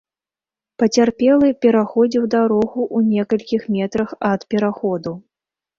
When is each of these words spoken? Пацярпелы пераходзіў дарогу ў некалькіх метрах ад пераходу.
Пацярпелы 0.83 1.47
пераходзіў 1.65 2.27
дарогу 2.37 2.81
ў 2.95 3.19
некалькіх 3.19 3.61
метрах 3.79 4.09
ад 4.33 4.51
пераходу. 4.57 5.11